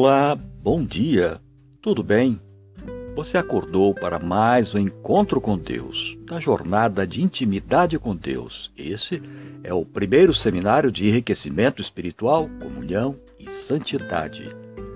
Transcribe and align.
Olá, 0.00 0.36
bom 0.36 0.84
dia, 0.84 1.40
tudo 1.82 2.04
bem? 2.04 2.40
Você 3.16 3.36
acordou 3.36 3.92
para 3.92 4.20
mais 4.20 4.72
um 4.72 4.78
encontro 4.78 5.40
com 5.40 5.58
Deus, 5.58 6.16
na 6.30 6.38
jornada 6.38 7.04
de 7.04 7.20
intimidade 7.20 7.98
com 7.98 8.14
Deus. 8.14 8.70
Esse 8.76 9.20
é 9.64 9.74
o 9.74 9.84
primeiro 9.84 10.32
seminário 10.32 10.92
de 10.92 11.08
enriquecimento 11.08 11.82
espiritual, 11.82 12.48
comunhão 12.62 13.18
e 13.40 13.50
santidade. 13.50 14.48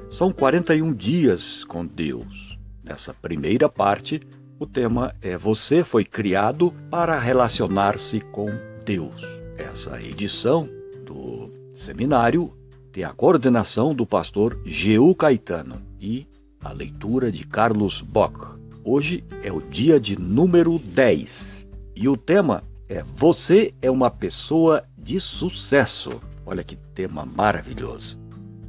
São 0.09 0.31
41 0.31 0.95
dias 0.95 1.65
com 1.65 1.85
Deus. 1.85 2.57
Nessa 2.85 3.13
primeira 3.13 3.69
parte, 3.69 4.21
o 4.57 4.67
tema 4.67 5.13
é 5.21 5.37
Você 5.37 5.83
foi 5.83 6.05
criado 6.05 6.73
para 6.89 7.19
relacionar-se 7.19 8.21
com 8.21 8.47
Deus. 8.85 9.21
Essa 9.59 10.01
edição 10.01 10.69
do 11.05 11.51
seminário 11.75 12.53
tem 12.93 13.05
a 13.05 13.13
coordenação 13.13 13.95
do 13.95 14.07
pastor 14.07 14.61
Geu 14.67 15.15
Caetano 15.15 15.81
e 15.99 16.29
a 16.61 16.73
leitura 16.73 17.33
de 17.33 17.47
Carlos 17.47 18.03
Bock. 18.03 18.39
Hoje 18.85 19.25
é 19.43 19.51
o 19.51 19.63
dia 19.63 19.99
de 19.99 20.21
número 20.21 20.79
10 20.79 21.67
e 21.97 22.07
o 22.07 22.17
tema 22.17 22.63
é 22.89 23.03
Você 23.17 23.73
é 23.81 23.91
uma 23.91 24.11
pessoa 24.11 24.83
de 24.99 25.19
sucesso. 25.19 26.21
Olha 26.45 26.63
que 26.63 26.77
tema 26.77 27.25
maravilhoso. 27.25 28.19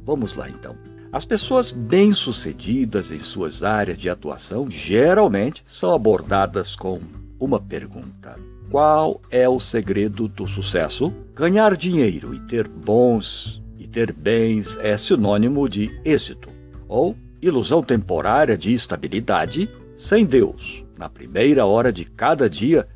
Vamos 0.02 0.32
lá 0.32 0.48
então. 0.48 0.74
As 1.12 1.26
pessoas 1.26 1.70
bem-sucedidas 1.70 3.10
em 3.10 3.18
suas 3.18 3.62
áreas 3.62 3.98
de 3.98 4.08
atuação 4.08 4.70
geralmente 4.70 5.62
são 5.66 5.94
abordadas 5.94 6.74
com 6.74 6.98
uma 7.38 7.60
pergunta: 7.60 8.38
Qual 8.70 9.20
é 9.30 9.46
o 9.48 9.60
segredo 9.60 10.26
do 10.26 10.48
sucesso? 10.48 11.12
Ganhar 11.34 11.76
dinheiro 11.76 12.34
e 12.34 12.40
ter 12.40 12.66
bons 12.66 13.62
ter 13.94 14.12
bens 14.12 14.76
é 14.82 14.96
sinônimo 14.96 15.68
de 15.68 15.88
êxito, 16.04 16.50
ou 16.88 17.16
ilusão 17.40 17.80
temporária 17.80 18.58
de 18.58 18.74
estabilidade 18.74 19.70
sem 19.96 20.26
Deus. 20.26 20.84
Na 20.98 21.08
primeira 21.08 21.64
hora 21.64 21.92
de 21.92 22.04
cada 22.04 22.50
dia, 22.50 22.88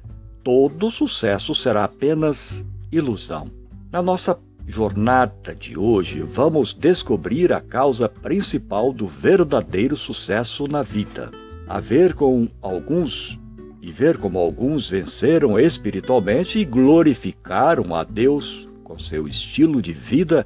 todo 0.42 0.90
sucesso 0.90 1.54
será 1.54 1.84
apenas 1.84 2.66
ilusão. 2.90 3.46
Na 3.92 4.02
nossa 4.02 4.40
jornada 4.66 5.54
de 5.54 5.78
hoje, 5.78 6.20
vamos 6.20 6.74
descobrir 6.74 7.52
a 7.52 7.60
causa 7.60 8.08
principal 8.08 8.92
do 8.92 9.06
verdadeiro 9.06 9.96
sucesso 9.96 10.66
na 10.66 10.82
vida. 10.82 11.30
A 11.68 11.78
ver 11.78 12.12
com 12.14 12.48
alguns 12.60 13.38
e 13.80 13.92
ver 13.92 14.18
como 14.18 14.40
alguns 14.40 14.90
venceram 14.90 15.60
espiritualmente 15.60 16.58
e 16.58 16.64
glorificaram 16.64 17.94
a 17.94 18.02
Deus 18.02 18.68
com 18.82 18.98
seu 18.98 19.28
estilo 19.28 19.80
de 19.80 19.92
vida 19.92 20.44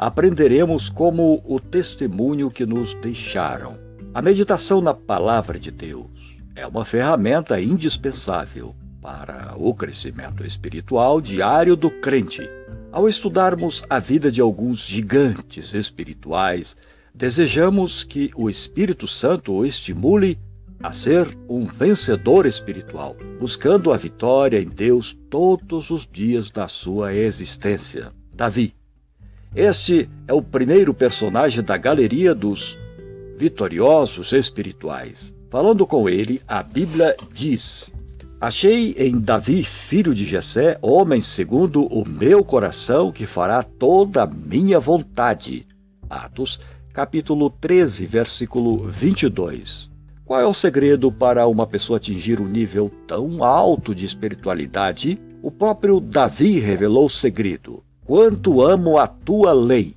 aprenderemos 0.00 0.88
como 0.88 1.42
o 1.44 1.60
testemunho 1.60 2.50
que 2.50 2.64
nos 2.64 2.94
deixaram. 2.94 3.78
A 4.14 4.22
meditação 4.22 4.80
na 4.80 4.94
Palavra 4.94 5.58
de 5.58 5.70
Deus 5.70 6.38
é 6.56 6.66
uma 6.66 6.86
ferramenta 6.86 7.60
indispensável 7.60 8.74
para 9.02 9.54
o 9.58 9.74
crescimento 9.74 10.42
espiritual 10.42 11.20
diário 11.20 11.76
do 11.76 11.90
crente. 11.90 12.48
Ao 12.90 13.06
estudarmos 13.10 13.84
a 13.90 13.98
vida 13.98 14.32
de 14.32 14.40
alguns 14.40 14.86
gigantes 14.86 15.74
espirituais, 15.74 16.78
desejamos 17.14 18.02
que 18.02 18.30
o 18.34 18.48
Espírito 18.48 19.06
Santo 19.06 19.52
o 19.52 19.66
estimule 19.66 20.38
a 20.82 20.94
ser 20.94 21.28
um 21.46 21.66
vencedor 21.66 22.46
espiritual, 22.46 23.14
buscando 23.38 23.92
a 23.92 23.98
vitória 23.98 24.58
em 24.58 24.66
Deus 24.66 25.12
todos 25.28 25.90
os 25.90 26.08
dias 26.10 26.50
da 26.50 26.66
sua 26.68 27.12
existência. 27.12 28.10
Davi 28.34 28.79
este 29.54 30.08
é 30.28 30.32
o 30.32 30.40
primeiro 30.40 30.94
personagem 30.94 31.64
da 31.64 31.76
galeria 31.76 32.34
dos 32.34 32.78
vitoriosos 33.36 34.32
espirituais. 34.32 35.34
Falando 35.50 35.84
com 35.86 36.08
ele, 36.08 36.40
a 36.46 36.62
Bíblia 36.62 37.16
diz: 37.32 37.92
Achei 38.40 38.92
em 38.96 39.18
Davi, 39.18 39.64
filho 39.64 40.14
de 40.14 40.24
Jessé, 40.24 40.78
homem 40.80 41.20
segundo 41.20 41.84
o 41.86 42.08
meu 42.08 42.44
coração, 42.44 43.10
que 43.10 43.26
fará 43.26 43.62
toda 43.62 44.22
a 44.22 44.26
minha 44.26 44.78
vontade. 44.78 45.66
Atos, 46.08 46.60
capítulo 46.92 47.50
13, 47.50 48.06
versículo 48.06 48.84
22. 48.84 49.90
Qual 50.24 50.40
é 50.40 50.46
o 50.46 50.54
segredo 50.54 51.10
para 51.10 51.48
uma 51.48 51.66
pessoa 51.66 51.96
atingir 51.96 52.40
um 52.40 52.46
nível 52.46 52.88
tão 53.04 53.42
alto 53.42 53.92
de 53.92 54.06
espiritualidade? 54.06 55.18
O 55.42 55.50
próprio 55.50 55.98
Davi 55.98 56.60
revelou 56.60 57.06
o 57.06 57.10
segredo. 57.10 57.82
Quanto 58.10 58.60
amo 58.60 58.98
a 58.98 59.06
tua 59.06 59.52
lei! 59.52 59.94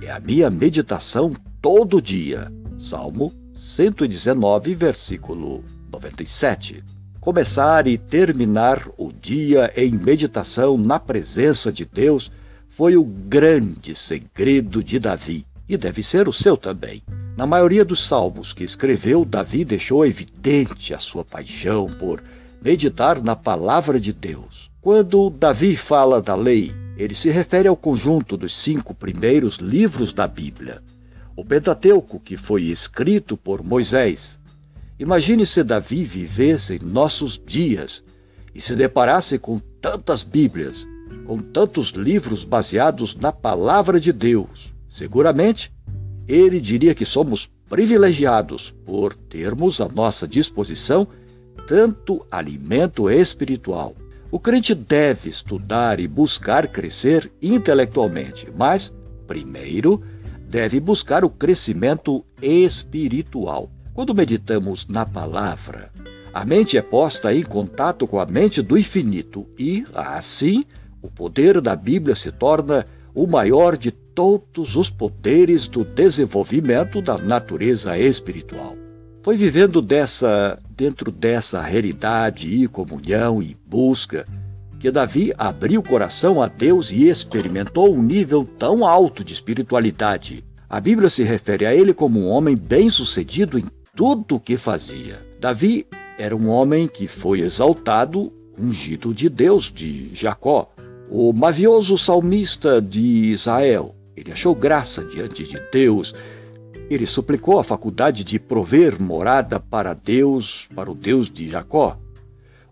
É 0.00 0.12
a 0.12 0.20
minha 0.20 0.48
meditação 0.48 1.32
todo 1.60 2.00
dia. 2.00 2.46
Salmo 2.78 3.32
119, 3.52 4.72
versículo 4.72 5.64
97. 5.90 6.84
Começar 7.20 7.88
e 7.88 7.98
terminar 7.98 8.88
o 8.96 9.12
dia 9.12 9.72
em 9.76 9.90
meditação 9.90 10.78
na 10.78 11.00
presença 11.00 11.72
de 11.72 11.84
Deus 11.84 12.30
foi 12.68 12.96
o 12.96 13.02
grande 13.02 13.96
segredo 13.96 14.80
de 14.80 15.00
Davi 15.00 15.44
e 15.68 15.76
deve 15.76 16.04
ser 16.04 16.28
o 16.28 16.32
seu 16.32 16.56
também. 16.56 17.02
Na 17.36 17.48
maioria 17.48 17.84
dos 17.84 18.06
salmos 18.06 18.52
que 18.52 18.62
escreveu, 18.62 19.24
Davi 19.24 19.64
deixou 19.64 20.06
evidente 20.06 20.94
a 20.94 21.00
sua 21.00 21.24
paixão 21.24 21.86
por 21.86 22.22
meditar 22.62 23.20
na 23.20 23.34
palavra 23.34 23.98
de 23.98 24.12
Deus. 24.12 24.70
Quando 24.80 25.30
Davi 25.30 25.74
fala 25.74 26.22
da 26.22 26.36
lei, 26.36 26.72
ele 26.96 27.14
se 27.14 27.30
refere 27.30 27.68
ao 27.68 27.76
conjunto 27.76 28.36
dos 28.36 28.56
cinco 28.56 28.94
primeiros 28.94 29.56
livros 29.56 30.12
da 30.12 30.26
Bíblia. 30.26 30.82
O 31.36 31.44
Pentateuco, 31.44 32.18
que 32.18 32.36
foi 32.36 32.64
escrito 32.64 33.36
por 33.36 33.62
Moisés. 33.62 34.40
Imagine 34.98 35.44
se 35.44 35.62
Davi 35.62 36.02
vivesse 36.02 36.76
em 36.76 36.86
nossos 36.86 37.38
dias 37.44 38.02
e 38.54 38.60
se 38.60 38.74
deparasse 38.74 39.38
com 39.38 39.58
tantas 39.58 40.22
Bíblias, 40.22 40.86
com 41.26 41.36
tantos 41.36 41.90
livros 41.90 42.44
baseados 42.44 43.14
na 43.14 43.30
palavra 43.30 44.00
de 44.00 44.10
Deus. 44.10 44.74
Seguramente, 44.88 45.70
ele 46.26 46.58
diria 46.58 46.94
que 46.94 47.04
somos 47.04 47.50
privilegiados 47.68 48.74
por 48.86 49.12
termos 49.12 49.82
à 49.82 49.88
nossa 49.88 50.26
disposição 50.26 51.06
tanto 51.66 52.24
alimento 52.30 53.10
espiritual 53.10 53.94
o 54.36 54.38
crente 54.38 54.74
deve 54.74 55.30
estudar 55.30 55.98
e 55.98 56.06
buscar 56.06 56.68
crescer 56.68 57.32
intelectualmente, 57.40 58.46
mas, 58.54 58.92
primeiro, 59.26 60.02
deve 60.46 60.78
buscar 60.78 61.24
o 61.24 61.30
crescimento 61.30 62.22
espiritual. 62.42 63.70
Quando 63.94 64.14
meditamos 64.14 64.86
na 64.88 65.06
palavra, 65.06 65.90
a 66.34 66.44
mente 66.44 66.76
é 66.76 66.82
posta 66.82 67.34
em 67.34 67.42
contato 67.42 68.06
com 68.06 68.20
a 68.20 68.26
mente 68.26 68.60
do 68.60 68.76
infinito 68.76 69.46
e, 69.58 69.86
assim, 69.94 70.64
o 71.00 71.10
poder 71.10 71.62
da 71.62 71.74
Bíblia 71.74 72.14
se 72.14 72.30
torna 72.30 72.84
o 73.14 73.26
maior 73.26 73.74
de 73.74 73.90
todos 73.90 74.76
os 74.76 74.90
poderes 74.90 75.66
do 75.66 75.82
desenvolvimento 75.82 77.00
da 77.00 77.16
natureza 77.16 77.96
espiritual. 77.98 78.85
Foi 79.26 79.36
vivendo 79.36 79.82
dessa, 79.82 80.56
dentro 80.70 81.10
dessa 81.10 81.60
realidade 81.60 82.46
e 82.46 82.68
comunhão 82.68 83.42
e 83.42 83.56
busca 83.66 84.24
que 84.78 84.88
Davi 84.88 85.32
abriu 85.36 85.80
o 85.80 85.82
coração 85.82 86.40
a 86.40 86.46
Deus 86.46 86.92
e 86.92 87.08
experimentou 87.08 87.92
um 87.92 88.00
nível 88.00 88.44
tão 88.44 88.86
alto 88.86 89.24
de 89.24 89.34
espiritualidade. 89.34 90.44
A 90.70 90.78
Bíblia 90.78 91.10
se 91.10 91.24
refere 91.24 91.66
a 91.66 91.74
ele 91.74 91.92
como 91.92 92.20
um 92.20 92.28
homem 92.28 92.56
bem-sucedido 92.56 93.58
em 93.58 93.64
tudo 93.96 94.36
o 94.36 94.40
que 94.40 94.56
fazia. 94.56 95.26
Davi 95.40 95.88
era 96.16 96.36
um 96.36 96.48
homem 96.48 96.86
que 96.86 97.08
foi 97.08 97.40
exaltado, 97.40 98.32
ungido 98.56 99.12
de 99.12 99.28
Deus, 99.28 99.72
de 99.72 100.08
Jacó. 100.14 100.70
O 101.10 101.32
mavioso 101.32 101.98
salmista 101.98 102.80
de 102.80 103.32
Israel, 103.32 103.92
ele 104.16 104.30
achou 104.30 104.54
graça 104.54 105.02
diante 105.02 105.42
de 105.42 105.60
Deus, 105.72 106.14
ele 106.88 107.06
suplicou 107.06 107.58
a 107.58 107.64
faculdade 107.64 108.22
de 108.22 108.38
prover 108.38 109.00
morada 109.02 109.58
para 109.58 109.92
Deus, 109.92 110.68
para 110.74 110.90
o 110.90 110.94
Deus 110.94 111.28
de 111.30 111.48
Jacó. 111.48 111.98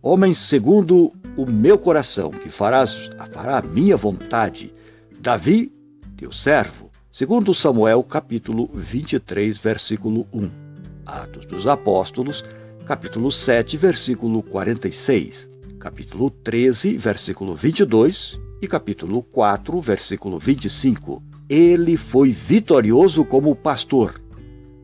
Homem 0.01 0.33
segundo 0.33 1.13
o 1.37 1.47
meu 1.47 1.79
coração, 1.79 2.31
que 2.31 2.49
farás, 2.49 3.11
fará 3.33 3.59
a 3.59 3.63
minha 3.63 3.97
vontade. 3.97 4.73
Davi, 5.19 5.73
teu 6.17 6.31
servo. 6.31 6.91
Segundo 7.11 7.55
Samuel, 7.55 8.03
capítulo 8.03 8.69
23, 8.73 9.59
versículo 9.59 10.27
1. 10.33 10.51
Atos 11.07 11.47
dos 11.47 11.67
Apóstolos, 11.67 12.45
capítulo 12.87 13.31
7, 13.31 13.77
versículo 13.77 14.43
46. 14.43 15.51
Capítulo 15.79 16.31
13, 16.31 16.97
versículo 16.97 17.55
22 17.55 18.41
e 18.63 18.69
capítulo 18.69 19.23
4, 19.23 19.81
versículo 19.81 20.39
25 20.39 21.34
ele 21.49 21.97
foi 21.97 22.31
vitorioso 22.31 23.25
como 23.25 23.55
pastor, 23.55 24.21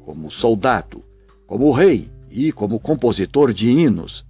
como 0.04 0.30
soldado, 0.30 1.02
como 1.46 1.70
rei 1.70 2.10
e 2.30 2.52
como 2.52 2.78
compositor 2.78 3.52
de 3.52 3.70
hinos. 3.70 4.24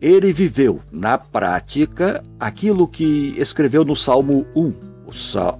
Ele 0.00 0.32
viveu, 0.32 0.80
na 0.90 1.16
prática, 1.16 2.22
aquilo 2.38 2.88
que 2.88 3.34
escreveu 3.38 3.84
no 3.84 3.94
Salmo 3.94 4.44
1, 4.54 4.92
o 5.06 5.12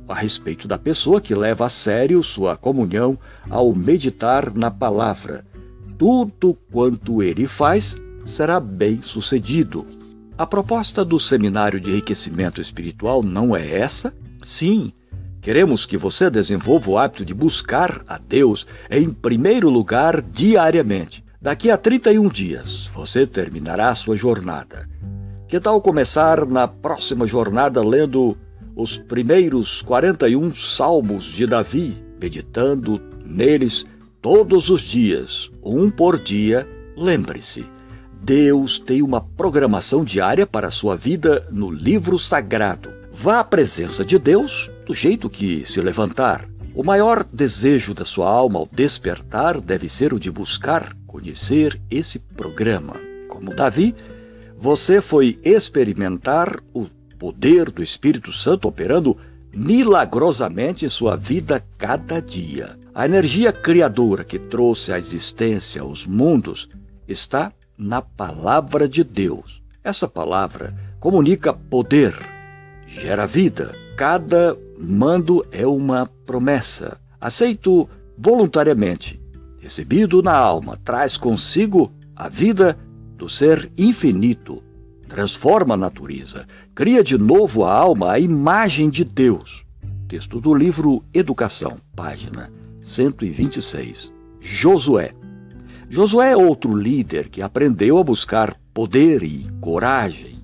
a 0.09 0.15
respeito 0.15 0.67
da 0.67 0.79
pessoa 0.79 1.21
que 1.21 1.35
leva 1.35 1.67
a 1.67 1.69
sério 1.69 2.23
sua 2.23 2.57
comunhão 2.57 3.19
ao 3.51 3.75
meditar 3.75 4.55
na 4.55 4.71
palavra. 4.71 5.45
Tudo 5.99 6.57
quanto 6.73 7.23
ele 7.23 7.47
faz 7.47 7.97
será 8.25 8.59
bem 8.59 9.03
sucedido. 9.03 9.87
A 10.39 10.47
proposta 10.47 11.05
do 11.05 11.21
seminário 11.21 11.79
de 11.79 11.91
enriquecimento 11.91 12.61
espiritual 12.61 13.23
não 13.23 13.55
é 13.55 13.79
essa? 13.79 14.13
Sim, 14.43 14.93
queremos 15.43 15.85
que 15.85 15.99
você 15.99 16.31
desenvolva 16.31 16.91
o 16.93 16.97
hábito 16.97 17.25
de 17.25 17.35
buscar 17.35 18.03
a 18.07 18.17
Deus 18.17 18.65
em 18.89 19.11
primeiro 19.11 19.69
lugar 19.69 20.23
diariamente. 20.23 21.23
Daqui 21.41 21.69
a 21.69 21.77
31 21.77 22.29
dias, 22.29 22.89
você 22.95 23.27
terminará 23.27 23.93
sua 23.97 24.17
jornada. 24.17 24.89
Que 25.49 25.59
tal 25.61 25.83
começar 25.83 26.47
na 26.47 26.69
próxima 26.69 27.27
jornada 27.27 27.83
lendo 27.83 28.39
os 28.77 28.97
primeiros 28.97 29.83
41 29.83 30.55
salmos 30.55 31.25
de 31.25 31.45
Davi, 31.45 32.03
meditando 32.23 33.03
neles 33.27 33.85
todos 34.23 34.71
os 34.71 34.81
dias, 34.81 35.51
um 35.63 35.91
por 35.91 36.19
dia? 36.19 36.67
Lembre-se, 36.97 37.67
Deus 38.23 38.79
tem 38.79 39.03
uma 39.03 39.21
programação 39.21 40.05
diária 40.05 40.47
para 40.47 40.69
a 40.69 40.73
sua 40.73 40.95
vida 40.95 41.45
no 41.51 41.69
livro 41.69 42.17
sagrado. 42.17 42.89
Vá 43.11 43.41
à 43.41 43.45
presença 43.45 44.05
de 44.05 44.19
Deus 44.19 44.71
do 44.87 44.95
jeito 44.95 45.31
que 45.31 45.65
se 45.67 45.81
levantar. 45.81 46.49
O 46.75 46.83
maior 46.83 47.25
desejo 47.25 47.93
da 47.93 48.05
sua 48.05 48.31
alma 48.31 48.59
ao 48.59 48.69
despertar 48.71 49.61
deve 49.61 49.89
ser 49.89 50.15
o 50.15 50.19
de 50.19 50.31
buscar 50.31 50.93
conhecer 51.07 51.81
esse 51.91 52.19
programa. 52.19 52.95
Como 53.29 53.55
Davi, 53.55 53.95
você 54.57 55.03
foi 55.03 55.39
experimentar 55.45 56.59
o 56.73 56.87
poder 57.19 57.71
do 57.71 57.83
Espírito 57.83 58.33
Santo 58.33 58.67
operando 58.67 59.17
milagrosamente 59.55 60.87
em 60.87 60.89
sua 60.89 61.15
vida 61.17 61.63
cada 61.77 62.21
dia. 62.21 62.77
A 62.95 63.05
energia 63.05 63.53
criadora 63.53 64.25
que 64.25 64.39
trouxe 64.39 64.93
à 64.93 64.99
existência 64.99 65.85
os 65.85 66.07
mundos 66.07 66.69
está 67.07 67.53
na 67.77 68.01
palavra 68.01 68.89
de 68.89 69.05
Deus. 69.05 69.63
Essa 69.85 70.09
palavra 70.09 70.75
comunica 71.01 71.53
poder, 71.53 72.15
gera 72.87 73.27
vida. 73.27 73.75
Cada 73.97 74.57
mando 74.83 75.45
é 75.51 75.67
uma 75.67 76.07
promessa. 76.27 77.01
Aceito 77.21 77.89
voluntariamente. 78.19 79.21
Recebido 79.59 80.23
na 80.23 80.35
alma, 80.35 80.77
traz 80.83 81.17
consigo 81.17 81.93
a 82.17 82.29
vida 82.29 82.77
do 83.17 83.29
ser 83.29 83.71
infinito. 83.79 84.63
Transforma 85.09 85.75
a 85.75 85.77
natureza, 85.77 86.47
cria 86.75 87.05
de 87.05 87.17
novo 87.17 87.65
a 87.65 87.73
alma 87.73 88.13
à 88.13 88.19
imagem 88.19 88.91
de 88.91 89.05
Deus. 89.05 89.65
Texto 90.09 90.41
do 90.41 90.53
livro 90.53 91.05
Educação, 91.15 91.79
página 91.95 92.51
126. 92.81 94.13
Josué 94.41 95.15
Josué 95.95 96.33
é 96.33 96.37
outro 96.37 96.75
líder 96.75 97.29
que 97.29 97.43
aprendeu 97.43 97.99
a 97.99 98.03
buscar 98.03 98.57
poder 98.73 99.23
e 99.23 99.47
coragem 99.61 100.43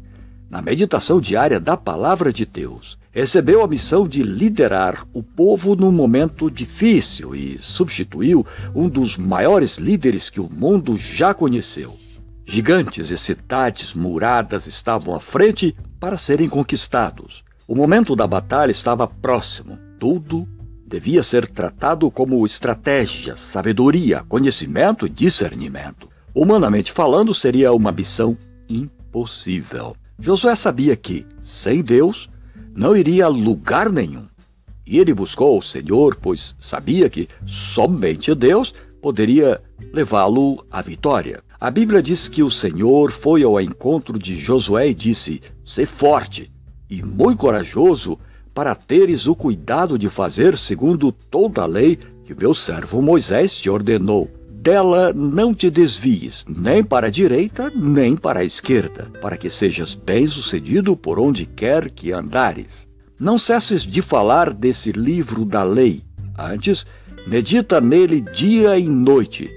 na 0.51 0.61
meditação 0.61 1.23
diária 1.23 1.59
da 1.59 1.75
palavra 1.75 2.31
de 2.31 2.45
Deus. 2.45 2.99
Recebeu 3.19 3.65
a 3.65 3.67
missão 3.67 4.07
de 4.07 4.23
liderar 4.23 5.05
o 5.13 5.25
povo 5.25 5.75
num 5.75 5.91
momento 5.91 6.49
difícil 6.49 7.35
e 7.35 7.59
substituiu 7.61 8.47
um 8.73 8.89
dos 8.89 9.17
maiores 9.17 9.75
líderes 9.75 10.31
que 10.31 10.41
o 10.41 10.49
mundo 10.49 10.97
já 10.97 11.35
conheceu. 11.35 11.97
Gigantes 12.45 13.11
e 13.11 13.19
cidades 13.19 13.93
muradas 13.93 14.69
estavam 14.69 15.17
à 15.17 15.19
frente 15.19 15.75
para 15.99 16.17
serem 16.17 16.49
conquistados. 16.49 17.43
O 17.67 17.75
momento 17.75 18.15
da 18.15 18.25
batalha 18.25 18.71
estava 18.71 19.09
próximo. 19.09 19.77
Tudo 19.99 20.47
devia 20.87 21.25
ser 21.25 21.51
tratado 21.51 22.09
como 22.13 22.47
estratégia, 22.47 23.37
sabedoria, 23.37 24.23
conhecimento 24.29 25.07
e 25.07 25.11
discernimento. 25.11 26.09
Humanamente 26.33 26.93
falando, 26.93 27.35
seria 27.35 27.73
uma 27.73 27.91
missão 27.91 28.39
impossível. 28.69 29.97
Josué 30.21 30.55
sabia 30.55 30.95
que, 30.95 31.27
sem 31.43 31.83
Deus, 31.83 32.31
não 32.79 32.97
iria 32.97 33.27
a 33.27 33.29
lugar 33.29 33.91
nenhum. 33.91 34.25
E 34.87 34.99
ele 34.99 35.13
buscou 35.13 35.59
o 35.59 35.63
Senhor, 35.63 36.17
pois 36.17 36.55
sabia 36.61 37.11
que 37.11 37.29
somente 37.45 38.33
Deus 38.37 38.73
poderia 39.03 39.61
levá-lo 39.93 40.65
à 40.71 40.81
vitória. 40.81 41.43
A 41.61 41.73
Bíblia 41.73 42.01
diz 42.01 42.29
que 42.29 42.41
o 42.41 42.51
Senhor 42.51 43.11
foi 43.11 43.43
ao 43.43 43.61
encontro 43.61 44.17
de 44.17 44.39
Josué 44.39 44.89
e 44.89 44.95
disse: 44.95 45.43
"Se 45.65 45.85
forte 45.85 46.53
e 46.89 47.03
muito 47.03 47.39
corajoso 47.39 48.17
para 48.55 48.77
teres 48.77 49.27
o 49.27 49.35
cuidado 49.35 49.99
de 49.99 50.09
fazer 50.09 50.57
segundo 50.57 51.11
toda 51.11 51.63
a 51.63 51.67
lei 51.67 51.99
que 52.23 52.33
o 52.33 52.39
meu 52.39 52.55
servo 52.55 53.03
Moisés 53.03 53.57
te 53.57 53.69
ordenou. 53.69 54.31
Dela 54.69 55.15
não 55.15 55.55
te 55.55 55.71
desvies, 55.71 56.45
nem 56.47 56.85
para 56.85 57.07
a 57.07 57.11
direita, 57.11 57.73
nem 57.75 58.15
para 58.15 58.41
a 58.41 58.45
esquerda, 58.45 59.11
para 59.19 59.35
que 59.35 59.49
sejas 59.49 59.95
bem-sucedido 59.95 60.95
por 60.95 61.19
onde 61.19 61.47
quer 61.47 61.91
que 61.91 62.13
andares. 62.13 62.87
Não 63.19 63.39
cesses 63.39 63.81
de 63.87 64.03
falar 64.03 64.53
desse 64.53 64.93
livro 64.93 65.47
da 65.47 65.63
lei. 65.63 66.03
Antes, 66.39 66.85
medita 67.27 67.81
nele 67.81 68.21
dia 68.21 68.79
e 68.79 68.87
noite, 68.87 69.51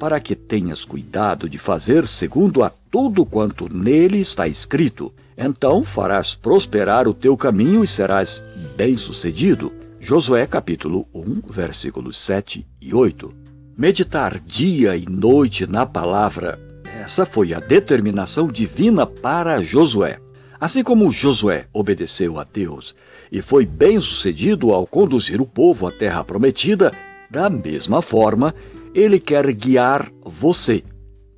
para 0.00 0.18
que 0.20 0.34
tenhas 0.34 0.86
cuidado 0.86 1.50
de 1.50 1.58
fazer 1.58 2.08
segundo 2.08 2.64
a 2.64 2.72
tudo 2.90 3.26
quanto 3.26 3.68
nele 3.70 4.22
está 4.22 4.48
escrito 4.48 5.12
então 5.36 5.82
farás 5.82 6.34
prosperar 6.34 7.06
o 7.06 7.12
teu 7.12 7.36
caminho 7.36 7.84
e 7.84 7.86
serás 7.86 8.42
bem-sucedido. 8.74 9.70
Josué 10.00 10.46
capítulo 10.46 11.06
1, 11.12 11.42
versículos 11.46 12.16
7 12.16 12.66
e 12.80 12.94
8. 12.94 13.45
Meditar 13.78 14.40
dia 14.40 14.96
e 14.96 15.04
noite 15.04 15.66
na 15.66 15.84
palavra, 15.84 16.58
essa 17.04 17.26
foi 17.26 17.52
a 17.52 17.60
determinação 17.60 18.48
divina 18.48 19.04
para 19.04 19.60
Josué. 19.60 20.18
Assim 20.58 20.82
como 20.82 21.10
Josué 21.10 21.66
obedeceu 21.74 22.40
a 22.40 22.44
Deus 22.44 22.94
e 23.30 23.42
foi 23.42 23.66
bem-sucedido 23.66 24.72
ao 24.72 24.86
conduzir 24.86 25.42
o 25.42 25.46
povo 25.46 25.86
à 25.86 25.92
terra 25.92 26.24
prometida, 26.24 26.90
da 27.30 27.50
mesma 27.50 28.00
forma, 28.00 28.54
ele 28.94 29.20
quer 29.20 29.52
guiar 29.52 30.10
você 30.24 30.82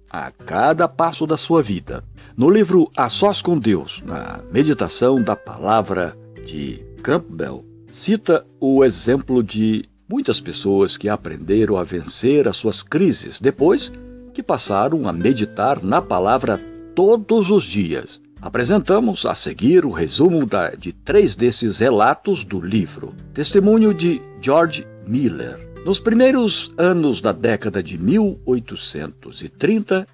a 0.08 0.31
cada 0.31 0.87
passo 0.87 1.26
da 1.26 1.37
sua 1.37 1.61
vida. 1.61 2.05
No 2.37 2.49
livro 2.49 2.88
A 2.96 3.08
Sós 3.08 3.43
com 3.43 3.58
Deus, 3.58 4.00
na 4.06 4.44
meditação 4.52 5.20
da 5.20 5.35
palavra 5.35 6.17
de 6.47 6.87
Campbell, 7.02 7.64
cita 7.90 8.47
o 8.61 8.85
exemplo 8.85 9.42
de 9.42 9.88
muitas 10.08 10.40
pessoas 10.40 10.96
que 10.96 11.08
aprenderam 11.08 11.76
a 11.76 11.84
vencer 11.84 12.48
as 12.48 12.56
suas 12.56 12.82
crises 12.82 13.38
depois 13.40 13.92
que 14.32 14.42
passaram 14.42 15.06
a 15.08 15.12
meditar 15.12 15.82
na 15.82 16.00
palavra 16.00 16.58
todos 16.94 17.50
os 17.50 17.64
dias. 17.64 18.20
Apresentamos 18.40 19.26
a 19.26 19.34
seguir 19.34 19.84
o 19.84 19.90
resumo 19.90 20.46
da, 20.46 20.70
de 20.70 20.92
três 20.92 21.34
desses 21.34 21.78
relatos 21.78 22.44
do 22.44 22.60
livro. 22.60 23.12
Testemunho 23.34 23.92
de 23.92 24.22
George 24.40 24.86
Miller. 25.06 25.58
Nos 25.84 25.98
primeiros 25.98 26.70
anos 26.76 27.20
da 27.20 27.32
década 27.32 27.82
de 27.82 27.98
1830, 27.98 30.06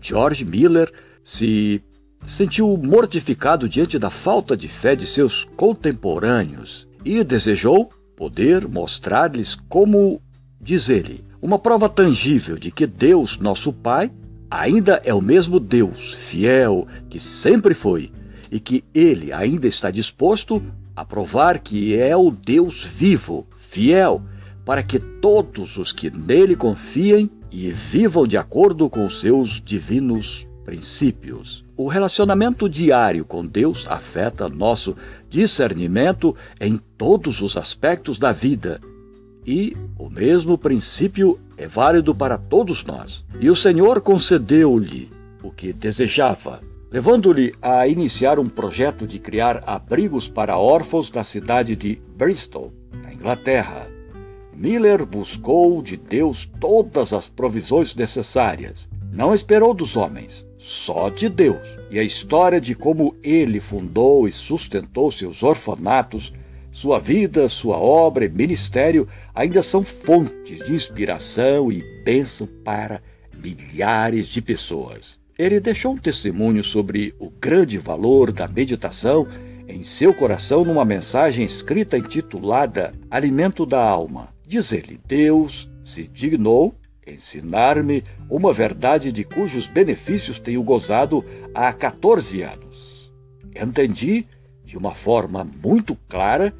George 0.00 0.44
Miller 0.44 0.92
se 1.24 1.82
sentiu 2.24 2.76
mortificado 2.76 3.68
diante 3.68 3.98
da 3.98 4.10
falta 4.10 4.56
de 4.56 4.68
fé 4.68 4.94
de 4.94 5.04
seus 5.06 5.44
contemporâneos 5.56 6.86
e 7.04 7.24
desejou 7.24 7.90
poder 8.22 8.68
mostrar-lhes 8.68 9.56
como, 9.68 10.22
diz 10.60 10.88
ele, 10.88 11.24
uma 11.40 11.58
prova 11.58 11.88
tangível 11.88 12.56
de 12.56 12.70
que 12.70 12.86
Deus, 12.86 13.36
nosso 13.36 13.72
Pai, 13.72 14.12
ainda 14.48 15.02
é 15.04 15.12
o 15.12 15.20
mesmo 15.20 15.58
Deus 15.58 16.14
fiel 16.14 16.86
que 17.10 17.18
sempre 17.18 17.74
foi 17.74 18.12
e 18.48 18.60
que 18.60 18.84
ele 18.94 19.32
ainda 19.32 19.66
está 19.66 19.90
disposto 19.90 20.62
a 20.94 21.04
provar 21.04 21.58
que 21.58 21.98
é 21.98 22.16
o 22.16 22.30
Deus 22.30 22.84
vivo, 22.84 23.44
fiel, 23.56 24.22
para 24.64 24.84
que 24.84 25.00
todos 25.00 25.76
os 25.76 25.90
que 25.90 26.08
nele 26.08 26.54
confiem 26.54 27.28
e 27.50 27.72
vivam 27.72 28.24
de 28.24 28.36
acordo 28.36 28.88
com 28.88 29.10
seus 29.10 29.60
divinos 29.60 30.46
princípios. 30.64 31.64
O 31.76 31.88
relacionamento 31.88 32.68
diário 32.68 33.24
com 33.24 33.44
Deus 33.44 33.86
afeta 33.88 34.48
nosso 34.48 34.96
discernimento 35.28 36.34
em 36.60 36.76
todos 36.76 37.42
os 37.42 37.56
aspectos 37.56 38.18
da 38.18 38.32
vida. 38.32 38.80
E 39.46 39.76
o 39.98 40.08
mesmo 40.08 40.56
princípio 40.56 41.38
é 41.56 41.66
válido 41.66 42.14
para 42.14 42.38
todos 42.38 42.84
nós. 42.84 43.24
E 43.40 43.50
o 43.50 43.56
Senhor 43.56 44.00
concedeu-lhe 44.00 45.10
o 45.42 45.50
que 45.50 45.72
desejava, 45.72 46.62
levando-lhe 46.90 47.52
a 47.60 47.86
iniciar 47.88 48.38
um 48.38 48.48
projeto 48.48 49.06
de 49.06 49.18
criar 49.18 49.62
abrigos 49.66 50.28
para 50.28 50.56
órfãos 50.56 51.10
na 51.10 51.24
cidade 51.24 51.74
de 51.74 52.00
Bristol, 52.16 52.72
na 53.02 53.12
Inglaterra. 53.12 53.88
Miller 54.54 55.04
buscou 55.04 55.82
de 55.82 55.96
Deus 55.96 56.48
todas 56.60 57.12
as 57.12 57.28
provisões 57.28 57.96
necessárias 57.96 58.88
não 59.12 59.34
esperou 59.34 59.74
dos 59.74 59.94
homens, 59.94 60.46
só 60.56 61.10
de 61.10 61.28
Deus. 61.28 61.76
E 61.90 61.98
a 61.98 62.02
história 62.02 62.58
de 62.58 62.74
como 62.74 63.14
ele 63.22 63.60
fundou 63.60 64.26
e 64.26 64.32
sustentou 64.32 65.10
seus 65.10 65.42
orfanatos 65.42 66.32
Sua 66.70 66.98
vida, 66.98 67.50
sua 67.50 67.76
obra 67.76 68.24
e 68.24 68.30
ministério 68.30 69.06
ainda 69.34 69.60
são 69.60 69.84
fontes 69.84 70.64
de 70.64 70.72
inspiração 70.72 71.70
e 71.70 71.82
bênção 72.02 72.48
para 72.64 73.02
milhares 73.36 74.26
de 74.26 74.40
pessoas. 74.40 75.18
Ele 75.38 75.60
deixou 75.60 75.92
um 75.92 75.98
testemunho 75.98 76.64
sobre 76.64 77.14
o 77.18 77.28
grande 77.28 77.76
valor 77.76 78.32
da 78.32 78.48
meditação 78.48 79.28
em 79.68 79.84
seu 79.84 80.14
coração 80.14 80.64
numa 80.64 80.84
mensagem 80.84 81.44
escrita 81.44 81.98
intitulada 81.98 82.94
Alimento 83.10 83.66
da 83.66 83.82
Alma. 83.84 84.32
Diz 84.46 84.72
ele: 84.72 84.98
Deus 85.06 85.70
se 85.84 86.08
dignou 86.08 86.74
ensinar-me 87.06 88.02
uma 88.30 88.52
verdade 88.52 89.10
de 89.10 89.24
cujos 89.24 89.66
benefícios 89.66 90.38
tenho 90.38 90.62
gozado 90.62 91.24
há 91.54 91.72
14 91.72 92.42
anos. 92.42 93.12
Entendi, 93.54 94.26
de 94.64 94.76
uma 94.78 94.94
forma 94.94 95.46
muito 95.62 95.96
clara, 96.08 96.54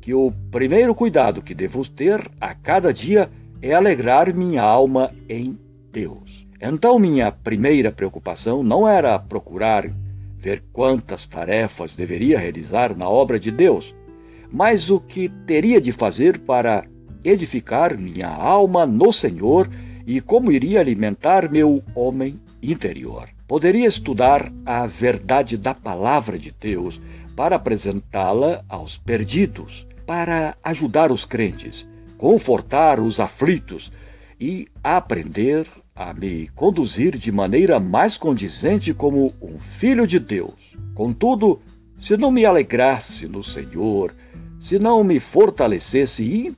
que 0.00 0.14
o 0.14 0.32
primeiro 0.50 0.94
cuidado 0.94 1.42
que 1.42 1.54
devo 1.54 1.88
ter 1.88 2.30
a 2.40 2.54
cada 2.54 2.92
dia 2.92 3.30
é 3.60 3.72
alegrar 3.72 4.34
minha 4.34 4.62
alma 4.62 5.10
em 5.28 5.58
Deus. 5.90 6.46
Então, 6.60 6.98
minha 6.98 7.32
primeira 7.32 7.90
preocupação 7.90 8.62
não 8.62 8.86
era 8.86 9.18
procurar 9.18 9.90
ver 10.38 10.62
quantas 10.72 11.26
tarefas 11.26 11.96
deveria 11.96 12.38
realizar 12.38 12.96
na 12.96 13.08
obra 13.08 13.38
de 13.38 13.50
Deus, 13.50 13.94
mas 14.50 14.90
o 14.90 15.00
que 15.00 15.28
teria 15.28 15.80
de 15.80 15.90
fazer 15.90 16.38
para 16.38 16.84
edificar 17.24 17.98
minha 17.98 18.28
alma 18.28 18.86
no 18.86 19.12
Senhor 19.12 19.68
e 20.06 20.20
como 20.20 20.52
iria 20.52 20.80
alimentar 20.80 21.50
meu 21.50 21.82
homem 21.94 22.40
interior. 22.62 23.28
Poderia 23.46 23.86
estudar 23.86 24.52
a 24.64 24.86
verdade 24.86 25.56
da 25.56 25.74
palavra 25.74 26.38
de 26.38 26.52
Deus 26.58 27.00
para 27.34 27.56
apresentá-la 27.56 28.64
aos 28.68 28.96
perdidos, 28.96 29.86
para 30.06 30.56
ajudar 30.64 31.10
os 31.12 31.24
crentes, 31.24 31.86
confortar 32.16 33.00
os 33.00 33.20
aflitos 33.20 33.92
e 34.40 34.66
aprender 34.82 35.66
a 35.94 36.12
me 36.12 36.48
conduzir 36.48 37.16
de 37.16 37.32
maneira 37.32 37.80
mais 37.80 38.16
condizente 38.16 38.92
como 38.94 39.32
um 39.40 39.58
filho 39.58 40.06
de 40.06 40.18
Deus. 40.18 40.76
Contudo, 40.94 41.60
se 41.96 42.16
não 42.16 42.30
me 42.30 42.44
alegrasse 42.44 43.26
no 43.26 43.42
Senhor, 43.42 44.14
se 44.60 44.78
não 44.78 45.02
me 45.02 45.18
fortalecesse 45.18 46.54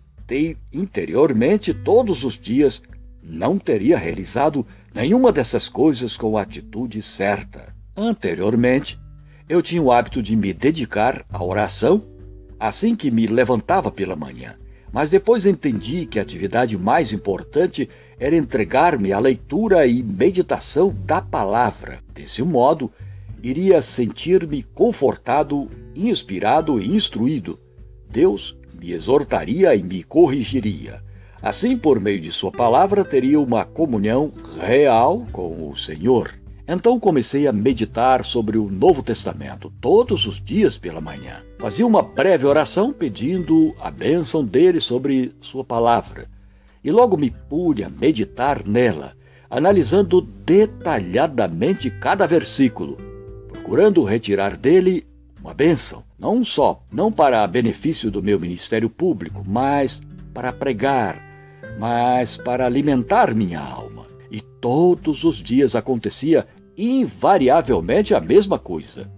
interiormente 0.72 1.72
todos 1.72 2.24
os 2.24 2.38
dias, 2.38 2.82
não 3.28 3.58
teria 3.58 3.98
realizado 3.98 4.66
nenhuma 4.94 5.30
dessas 5.30 5.68
coisas 5.68 6.16
com 6.16 6.38
a 6.38 6.42
atitude 6.42 7.02
certa. 7.02 7.74
Anteriormente, 7.94 8.98
eu 9.48 9.60
tinha 9.60 9.82
o 9.82 9.92
hábito 9.92 10.22
de 10.22 10.34
me 10.34 10.52
dedicar 10.52 11.24
à 11.30 11.44
oração 11.44 12.02
assim 12.58 12.94
que 12.94 13.10
me 13.10 13.26
levantava 13.26 13.90
pela 13.90 14.16
manhã, 14.16 14.56
mas 14.92 15.10
depois 15.10 15.46
entendi 15.46 16.06
que 16.06 16.18
a 16.18 16.22
atividade 16.22 16.76
mais 16.76 17.12
importante 17.12 17.88
era 18.18 18.36
entregar-me 18.36 19.12
à 19.12 19.18
leitura 19.18 19.86
e 19.86 20.02
meditação 20.02 20.94
da 21.04 21.20
palavra. 21.20 22.00
Desse 22.12 22.42
modo, 22.42 22.90
iria 23.42 23.80
sentir-me 23.80 24.62
confortado, 24.62 25.70
inspirado 25.94 26.80
e 26.80 26.96
instruído. 26.96 27.58
Deus 28.10 28.58
me 28.80 28.92
exortaria 28.92 29.74
e 29.74 29.82
me 29.82 30.02
corrigiria. 30.02 31.02
Assim, 31.40 31.76
por 31.76 32.00
meio 32.00 32.20
de 32.20 32.32
Sua 32.32 32.50
palavra, 32.50 33.04
teria 33.04 33.38
uma 33.40 33.64
comunhão 33.64 34.32
real 34.60 35.26
com 35.32 35.70
o 35.70 35.76
Senhor. 35.76 36.32
Então 36.66 37.00
comecei 37.00 37.46
a 37.46 37.52
meditar 37.52 38.24
sobre 38.24 38.58
o 38.58 38.68
Novo 38.68 39.02
Testamento 39.02 39.72
todos 39.80 40.26
os 40.26 40.40
dias 40.40 40.76
pela 40.76 41.00
manhã. 41.00 41.42
Fazia 41.58 41.86
uma 41.86 42.02
breve 42.02 42.46
oração 42.46 42.92
pedindo 42.92 43.74
a 43.80 43.90
bênção 43.90 44.44
dele 44.44 44.80
sobre 44.80 45.32
Sua 45.40 45.64
palavra. 45.64 46.26
E 46.84 46.90
logo 46.90 47.16
me 47.16 47.30
pude 47.30 47.82
a 47.82 47.88
meditar 47.88 48.66
nela, 48.66 49.14
analisando 49.48 50.20
detalhadamente 50.20 51.88
cada 51.90 52.26
versículo, 52.26 52.98
procurando 53.48 54.04
retirar 54.04 54.56
dele 54.56 55.06
uma 55.40 55.54
bênção, 55.54 56.04
não 56.18 56.44
só, 56.44 56.84
não 56.92 57.10
para 57.10 57.46
benefício 57.46 58.10
do 58.10 58.22
meu 58.22 58.38
ministério 58.38 58.90
público, 58.90 59.42
mas 59.46 60.02
para 60.34 60.52
pregar, 60.52 61.27
mas 61.78 62.36
para 62.36 62.66
alimentar 62.66 63.34
minha 63.34 63.60
alma. 63.60 64.06
E 64.30 64.40
todos 64.40 65.24
os 65.24 65.42
dias 65.42 65.76
acontecia 65.76 66.46
invariavelmente 66.76 68.14
a 68.14 68.20
mesma 68.20 68.58
coisa. 68.58 69.10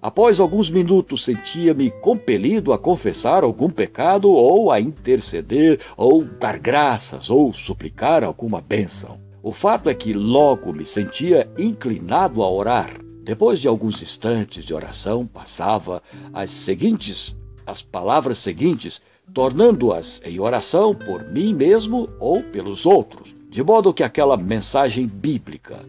Após 0.00 0.38
alguns 0.38 0.70
minutos 0.70 1.24
sentia-me 1.24 1.90
compelido 1.90 2.72
a 2.72 2.78
confessar 2.78 3.42
algum 3.42 3.68
pecado 3.68 4.30
ou 4.30 4.70
a 4.70 4.80
interceder 4.80 5.80
ou 5.96 6.24
dar 6.24 6.58
graças 6.58 7.30
ou 7.30 7.52
suplicar 7.52 8.22
alguma 8.22 8.60
bênção. 8.60 9.18
O 9.42 9.50
fato 9.50 9.88
é 9.88 9.94
que 9.94 10.12
logo 10.12 10.72
me 10.72 10.86
sentia 10.86 11.50
inclinado 11.58 12.42
a 12.42 12.50
orar. 12.50 12.90
Depois 13.24 13.60
de 13.60 13.66
alguns 13.66 14.00
instantes 14.00 14.64
de 14.64 14.72
oração, 14.72 15.26
passava 15.26 16.02
as 16.32 16.50
seguintes, 16.50 17.36
as 17.66 17.82
palavras 17.82 18.38
seguintes 18.38 19.00
tornando-as 19.32 20.20
em 20.24 20.40
oração 20.40 20.94
por 20.94 21.28
mim 21.30 21.54
mesmo 21.54 22.08
ou 22.18 22.42
pelos 22.42 22.86
outros, 22.86 23.34
de 23.48 23.62
modo 23.62 23.94
que 23.94 24.02
aquela 24.02 24.36
mensagem 24.36 25.06
bíblica, 25.06 25.84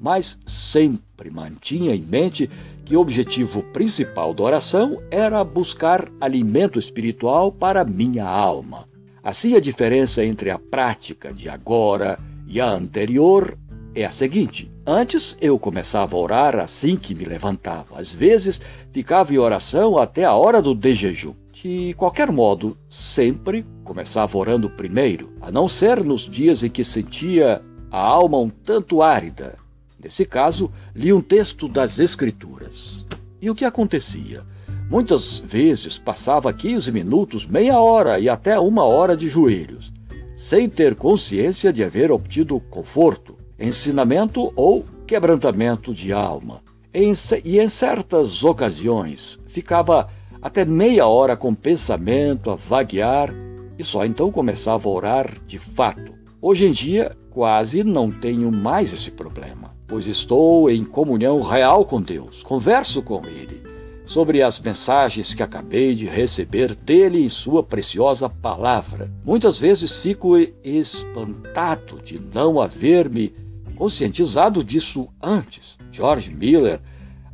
mas 0.00 0.38
sempre 0.46 1.30
mantinha 1.30 1.94
em 1.94 2.02
mente 2.02 2.48
que 2.84 2.96
o 2.96 3.00
objetivo 3.00 3.62
principal 3.64 4.32
da 4.32 4.42
oração 4.42 5.00
era 5.10 5.44
buscar 5.44 6.08
alimento 6.20 6.78
espiritual 6.78 7.52
para 7.52 7.84
minha 7.84 8.24
alma. 8.24 8.88
Assim, 9.22 9.54
a 9.54 9.60
diferença 9.60 10.24
entre 10.24 10.50
a 10.50 10.58
prática 10.58 11.32
de 11.32 11.48
agora 11.48 12.18
e 12.46 12.60
a 12.60 12.70
anterior 12.70 13.58
é 13.94 14.04
a 14.04 14.10
seguinte: 14.10 14.70
antes 14.86 15.36
eu 15.40 15.58
começava 15.58 16.16
a 16.16 16.18
orar 16.18 16.56
assim 16.56 16.96
que 16.96 17.14
me 17.14 17.24
levantava. 17.24 18.00
Às 18.00 18.14
vezes 18.14 18.60
ficava 18.90 19.34
em 19.34 19.38
oração 19.38 19.98
até 19.98 20.24
a 20.24 20.32
hora 20.32 20.62
do 20.62 20.74
desjejum. 20.74 21.34
De 21.60 21.92
qualquer 21.94 22.30
modo, 22.30 22.78
sempre 22.88 23.66
começava 23.82 24.38
orando 24.38 24.70
primeiro, 24.70 25.32
a 25.40 25.50
não 25.50 25.68
ser 25.68 26.04
nos 26.04 26.30
dias 26.30 26.62
em 26.62 26.70
que 26.70 26.84
sentia 26.84 27.60
a 27.90 28.00
alma 28.00 28.38
um 28.38 28.48
tanto 28.48 29.02
árida. 29.02 29.58
Nesse 30.00 30.24
caso, 30.24 30.70
li 30.94 31.12
um 31.12 31.20
texto 31.20 31.66
das 31.66 31.98
Escrituras. 31.98 33.04
E 33.42 33.50
o 33.50 33.56
que 33.56 33.64
acontecia? 33.64 34.46
Muitas 34.88 35.40
vezes 35.40 35.98
passava 35.98 36.52
15 36.52 36.92
minutos, 36.92 37.44
meia 37.44 37.80
hora 37.80 38.20
e 38.20 38.28
até 38.28 38.56
uma 38.60 38.84
hora 38.84 39.16
de 39.16 39.28
joelhos, 39.28 39.92
sem 40.36 40.68
ter 40.68 40.94
consciência 40.94 41.72
de 41.72 41.82
haver 41.82 42.12
obtido 42.12 42.60
conforto, 42.70 43.36
ensinamento 43.58 44.52
ou 44.54 44.84
quebrantamento 45.08 45.92
de 45.92 46.12
alma. 46.12 46.62
e 46.94 47.58
em 47.58 47.68
certas 47.68 48.44
ocasiões 48.44 49.40
ficava 49.48 50.08
até 50.40 50.64
meia 50.64 51.06
hora 51.06 51.36
com 51.36 51.54
pensamento 51.54 52.50
a 52.50 52.54
vaguear 52.54 53.32
e 53.78 53.84
só 53.84 54.04
então 54.04 54.30
começava 54.30 54.88
a 54.88 54.92
orar 54.92 55.32
de 55.46 55.58
fato. 55.58 56.12
Hoje 56.40 56.66
em 56.66 56.70
dia, 56.70 57.16
quase 57.30 57.82
não 57.84 58.10
tenho 58.10 58.50
mais 58.50 58.92
esse 58.92 59.10
problema, 59.10 59.74
pois 59.86 60.06
estou 60.06 60.70
em 60.70 60.84
comunhão 60.84 61.40
real 61.40 61.84
com 61.84 62.00
Deus, 62.00 62.42
converso 62.42 63.02
com 63.02 63.24
Ele 63.26 63.68
sobre 64.08 64.40
as 64.42 64.58
mensagens 64.58 65.34
que 65.34 65.42
acabei 65.42 65.94
de 65.94 66.06
receber 66.06 66.74
dele 66.74 67.22
em 67.22 67.28
Sua 67.28 67.62
preciosa 67.62 68.26
palavra. 68.26 69.12
Muitas 69.22 69.58
vezes 69.58 70.00
fico 70.00 70.34
espantado 70.64 72.00
de 72.02 72.18
não 72.32 72.58
haver 72.58 73.10
me 73.10 73.34
conscientizado 73.76 74.64
disso 74.64 75.08
antes. 75.22 75.76
George 75.92 76.34
Miller 76.34 76.80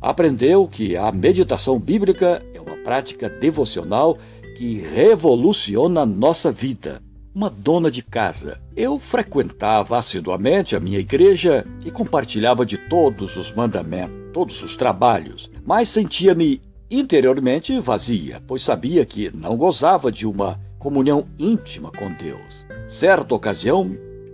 aprendeu 0.01 0.67
que 0.67 0.97
a 0.97 1.11
meditação 1.13 1.79
bíblica 1.79 2.43
é 2.53 2.59
prática 2.85 3.27
devocional 3.27 4.15
que 4.55 4.77
revoluciona 4.77 6.01
a 6.01 6.05
nossa 6.05 6.51
vida. 6.51 7.01
Uma 7.33 7.49
dona 7.49 7.91
de 7.91 8.01
casa. 8.01 8.61
Eu 8.77 8.97
frequentava 8.97 9.97
assiduamente 9.97 10.75
a 10.75 10.79
minha 10.79 10.99
igreja 10.99 11.65
e 11.83 11.91
compartilhava 11.91 12.65
de 12.65 12.77
todos 12.77 13.35
os 13.35 13.51
mandamentos, 13.51 14.15
todos 14.31 14.63
os 14.63 14.77
trabalhos, 14.77 15.49
mas 15.65 15.89
sentia-me 15.89 16.61
interiormente 16.89 17.77
vazia, 17.79 18.41
pois 18.47 18.63
sabia 18.63 19.05
que 19.05 19.35
não 19.35 19.57
gozava 19.57 20.11
de 20.11 20.25
uma 20.27 20.59
comunhão 20.77 21.25
íntima 21.39 21.91
com 21.91 22.11
Deus. 22.13 22.65
Certa 22.87 23.33
ocasião, 23.33 23.91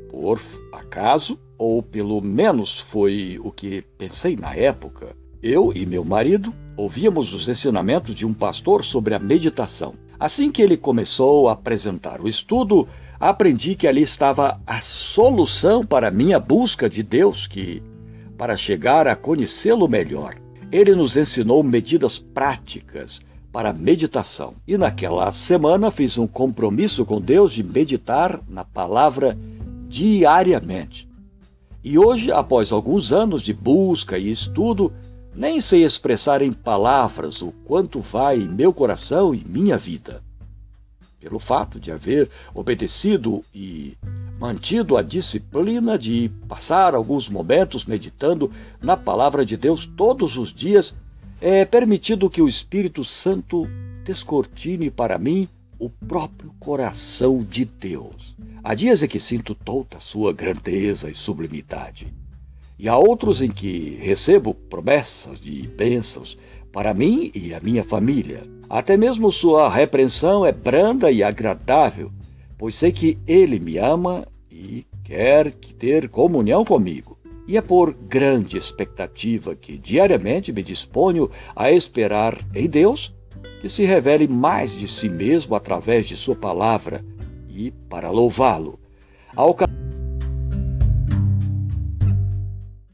por 0.09 0.39
acaso, 0.73 1.39
ou 1.57 1.81
pelo 1.81 2.21
menos 2.21 2.79
foi 2.79 3.39
o 3.41 3.51
que 3.51 3.81
pensei 3.97 4.35
na 4.35 4.53
época, 4.53 5.15
eu 5.41 5.71
e 5.73 5.85
meu 5.85 6.03
marido 6.03 6.53
ouvíamos 6.81 7.33
os 7.33 7.47
ensinamentos 7.47 8.15
de 8.15 8.25
um 8.25 8.33
pastor 8.33 8.83
sobre 8.83 9.13
a 9.13 9.19
meditação. 9.19 9.93
Assim 10.19 10.51
que 10.51 10.61
ele 10.61 10.75
começou 10.75 11.47
a 11.47 11.53
apresentar 11.53 12.19
o 12.19 12.27
estudo, 12.27 12.87
aprendi 13.19 13.75
que 13.75 13.87
ali 13.87 14.01
estava 14.01 14.59
a 14.65 14.81
solução 14.81 15.85
para 15.85 16.07
a 16.07 16.11
minha 16.11 16.39
busca 16.39 16.89
de 16.89 17.03
Deus, 17.03 17.45
que 17.45 17.83
para 18.35 18.57
chegar 18.57 19.07
a 19.07 19.15
conhecê-lo 19.15 19.87
melhor, 19.87 20.35
ele 20.71 20.95
nos 20.95 21.15
ensinou 21.15 21.61
medidas 21.61 22.17
práticas 22.17 23.19
para 23.51 23.73
meditação. 23.73 24.55
E 24.67 24.75
naquela 24.75 25.31
semana 25.31 25.91
fiz 25.91 26.17
um 26.17 26.25
compromisso 26.25 27.05
com 27.05 27.21
Deus 27.21 27.53
de 27.53 27.63
meditar 27.63 28.41
na 28.49 28.65
palavra 28.65 29.37
diariamente. 29.87 31.07
E 31.83 31.97
hoje, 31.97 32.31
após 32.31 32.71
alguns 32.71 33.11
anos 33.11 33.43
de 33.43 33.53
busca 33.53 34.17
e 34.17 34.31
estudo, 34.31 34.91
nem 35.33 35.61
sei 35.61 35.83
expressar 35.83 36.41
em 36.41 36.51
palavras 36.51 37.41
o 37.41 37.51
quanto 37.63 37.99
vai 37.99 38.37
em 38.37 38.47
meu 38.47 38.73
coração 38.73 39.33
e 39.33 39.43
minha 39.47 39.77
vida. 39.77 40.21
Pelo 41.19 41.39
fato 41.39 41.79
de 41.79 41.91
haver 41.91 42.29
obedecido 42.53 43.43
e 43.53 43.97
mantido 44.39 44.97
a 44.97 45.03
disciplina 45.03 45.97
de 45.97 46.31
passar 46.47 46.95
alguns 46.95 47.29
momentos 47.29 47.85
meditando 47.85 48.51
na 48.81 48.97
palavra 48.97 49.45
de 49.45 49.55
Deus 49.55 49.85
todos 49.85 50.37
os 50.37 50.51
dias, 50.51 50.97
é 51.39 51.63
permitido 51.63 52.29
que 52.29 52.41
o 52.41 52.47
Espírito 52.47 53.03
Santo 53.03 53.67
descortine 54.03 54.89
para 54.89 55.17
mim 55.17 55.47
o 55.77 55.89
próprio 55.89 56.53
coração 56.59 57.37
de 57.37 57.65
Deus. 57.65 58.35
Há 58.63 58.75
dias 58.75 59.01
em 59.01 59.07
que 59.07 59.19
sinto 59.19 59.55
toda 59.55 59.97
a 59.97 59.99
sua 59.99 60.33
grandeza 60.33 61.09
e 61.09 61.15
sublimidade, 61.15 62.13
e 62.81 62.89
há 62.89 62.97
outros 62.97 63.43
em 63.43 63.51
que 63.51 63.95
recebo 64.01 64.55
promessas 64.55 65.39
de 65.39 65.67
bênçãos 65.67 66.35
para 66.71 66.95
mim 66.95 67.31
e 67.35 67.53
a 67.53 67.59
minha 67.59 67.83
família. 67.83 68.41
Até 68.67 68.97
mesmo 68.97 69.31
sua 69.31 69.69
repreensão 69.69 70.43
é 70.43 70.51
branda 70.51 71.11
e 71.11 71.21
agradável, 71.21 72.11
pois 72.57 72.73
sei 72.73 72.91
que 72.91 73.19
ele 73.27 73.59
me 73.59 73.77
ama 73.77 74.25
e 74.49 74.83
quer 75.03 75.51
ter 75.51 76.09
comunhão 76.09 76.65
comigo. 76.65 77.19
E 77.47 77.55
é 77.55 77.61
por 77.61 77.93
grande 77.93 78.57
expectativa 78.57 79.55
que 79.55 79.77
diariamente 79.77 80.51
me 80.51 80.63
disponho 80.63 81.29
a 81.55 81.71
esperar 81.71 82.35
em 82.55 82.67
Deus 82.67 83.13
que 83.61 83.69
se 83.69 83.85
revele 83.85 84.27
mais 84.27 84.71
de 84.71 84.87
si 84.87 85.07
mesmo 85.07 85.53
através 85.53 86.07
de 86.07 86.17
Sua 86.17 86.35
palavra 86.35 87.05
e 87.47 87.69
para 87.87 88.09
louvá-lo. 88.09 88.79
Ao 89.35 89.53